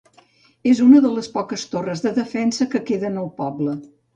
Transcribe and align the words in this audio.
És 0.69 0.79
una 0.85 1.01
de 1.03 1.11
les 1.17 1.29
poques 1.35 1.67
torres 1.75 2.03
de 2.07 2.15
defensa 2.17 2.69
que 2.73 2.85
queden 2.89 3.25
al 3.25 3.33
poble. 3.45 3.79